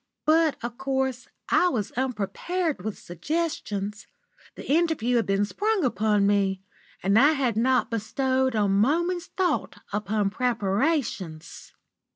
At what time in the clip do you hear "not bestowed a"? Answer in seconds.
7.55-8.67